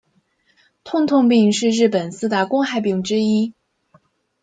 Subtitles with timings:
[0.83, 3.53] 痛痛病是日本四大公害病之一。